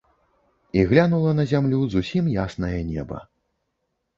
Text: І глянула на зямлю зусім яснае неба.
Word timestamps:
І 0.77 0.85
глянула 0.91 1.33
на 1.39 1.45
зямлю 1.53 1.83
зусім 1.97 2.33
яснае 2.45 2.75
неба. 2.91 3.21